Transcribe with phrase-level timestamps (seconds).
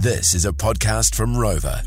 [0.00, 1.82] This is a podcast from Rover.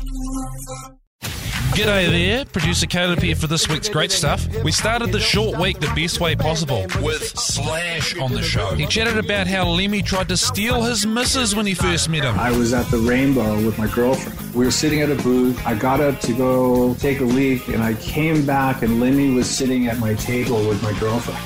[1.72, 4.46] G'day there, producer Caleb here for this week's great stuff.
[4.62, 8.74] We started the short week the best way possible with Slash on the show.
[8.74, 12.38] He chatted about how Lemmy tried to steal his missus when he first met him.
[12.38, 14.54] I was at the Rainbow with my girlfriend.
[14.54, 15.66] We were sitting at a booth.
[15.66, 19.48] I got up to go take a leak, and I came back, and Lemmy was
[19.48, 21.40] sitting at my table with my girlfriend.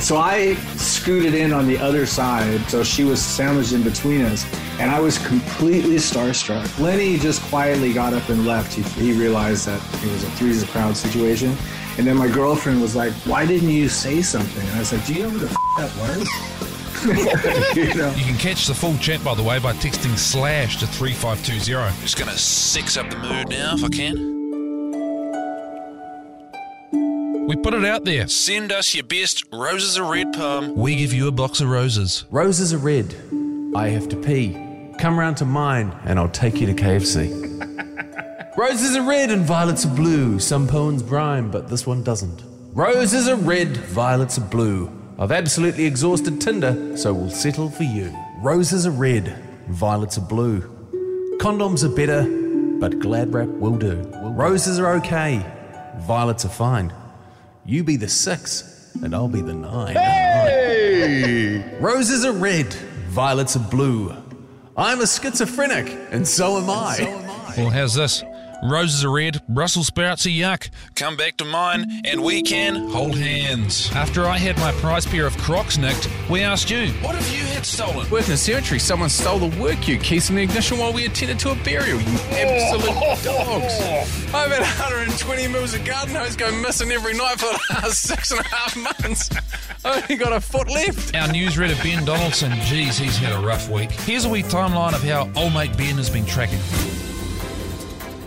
[0.00, 4.44] So I scooted in on the other side, so she was sandwiched in between us,
[4.78, 6.78] and I was completely starstruck.
[6.78, 8.74] Lemmy just quietly got up and left.
[8.74, 11.56] He, he realized that it was a three's a crowd situation.
[11.98, 14.62] And then my girlfriend was like, Why didn't you say something?
[14.66, 16.28] And I was like, Do you know what the f- that was?
[17.76, 18.14] you know?
[18.16, 22.00] You can catch the full chat, by the way, by texting slash to 3520.
[22.02, 24.32] Just gonna sex up the mood now if I can.
[27.46, 28.28] We put it out there.
[28.28, 30.74] Send us your best roses are red poem.
[30.74, 32.24] We give you a box of roses.
[32.30, 33.14] Roses are red.
[33.74, 34.52] I have to pee.
[34.98, 37.30] Come round to mine and I'll take you to KFC.
[38.56, 40.38] Roses are red and violets are blue.
[40.38, 42.42] Some poems rhyme, but this one doesn't.
[42.74, 44.90] Roses are red, violets are blue.
[45.18, 48.14] I've absolutely exhausted Tinder, so we'll settle for you.
[48.38, 50.60] Roses are red, violets are blue.
[51.38, 52.24] Condoms are better,
[52.78, 54.02] but glad wrap will do.
[54.22, 55.44] Roses are okay,
[56.00, 56.92] violets are fine.
[57.64, 59.94] You be the six, and I'll be the nine.
[59.94, 61.78] Hey!
[61.80, 62.74] Roses are red,
[63.12, 64.10] violets are blue.
[64.74, 67.54] I'm a schizophrenic, and so am I.
[67.58, 68.24] Well, how's this?
[68.62, 70.70] Roses are red, Brussels sprouts are yuck.
[70.94, 73.90] Come back to mine, and we can hold hands.
[73.92, 77.44] After I had my prize pair of Crocs nicked, we asked you, what have you
[77.46, 78.08] had stolen?
[78.08, 81.40] Working a cemetery, someone stole the work you keys in the ignition while we attended
[81.40, 84.32] to a burial, you absolute dogs.
[84.32, 88.30] I've had 120 mils of garden hose go missing every night for the last six
[88.30, 89.28] and a half months.
[89.84, 91.16] I only got a foot left.
[91.16, 93.90] Our newsreader Ben Donaldson, geez, he's had a rough week.
[93.90, 96.60] Here's a wee timeline of how old mate Ben has been tracking.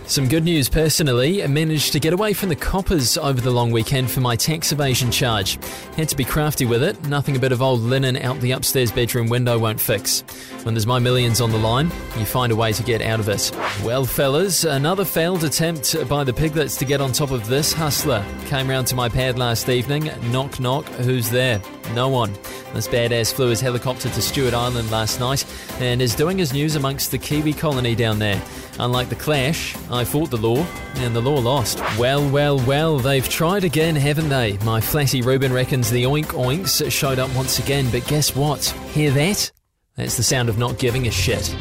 [0.08, 1.42] Some good news personally.
[1.42, 4.70] I managed to get away from the coppers over the long weekend for my tax
[4.70, 5.58] evasion charge.
[5.96, 7.08] Had to be crafty with it.
[7.08, 10.20] Nothing a bit of old linen out the upstairs bedroom window won't fix.
[10.62, 13.28] When there's my millions on the line, you find a way to get out of
[13.28, 13.50] it.
[13.84, 18.24] Well, fellas, another failed attempt by the piglets to get on top of this hustler.
[18.46, 20.10] Came round to my pad last evening.
[20.30, 20.86] Knock, knock.
[20.86, 21.60] Who's there?
[21.94, 22.32] No one.
[22.76, 25.46] This badass flew his helicopter to Stewart Island last night
[25.80, 28.38] and is doing his news amongst the Kiwi colony down there.
[28.78, 30.62] Unlike the Clash, I fought the law,
[30.96, 31.80] and the law lost.
[31.98, 34.58] Well, well, well, they've tried again, haven't they?
[34.58, 38.66] My flatty Reuben reckons the oink oinks showed up once again, but guess what?
[38.92, 39.50] Hear that?
[39.96, 41.56] That's the sound of not giving a shit.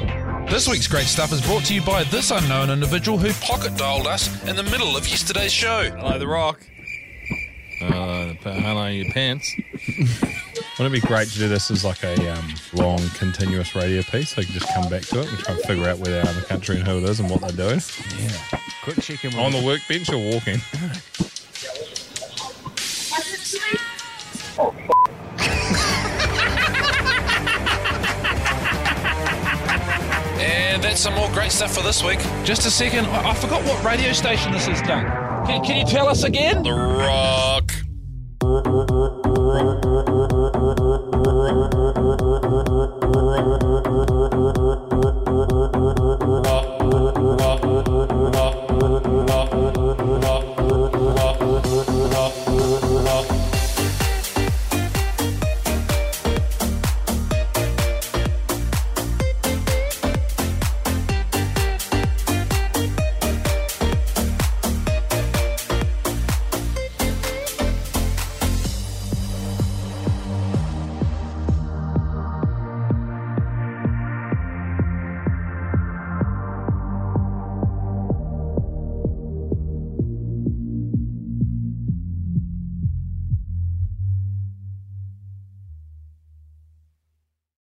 [0.49, 4.07] This week's great stuff is brought to you by this unknown individual who pocket dialed
[4.07, 5.91] us in the middle of yesterday's show.
[5.91, 6.59] Hello, The Rock.
[7.81, 9.49] Uh, the hello, your pants.
[10.77, 14.31] Wouldn't it be great to do this as like a um, long, continuous radio piece
[14.31, 16.19] so you can just come back to it and try and figure out where they
[16.19, 17.79] are in the country and who it is and what they're doing?
[18.19, 18.59] Yeah.
[18.83, 20.59] Quick check in On the workbench or walking?
[30.37, 32.19] And that's some more great stuff for this week.
[32.43, 35.05] Just a second, I, I forgot what radio station this is, Doug.
[35.47, 36.63] Can, can you tell us again?
[36.63, 37.71] The Rock.
[43.35, 43.64] Blah, blah.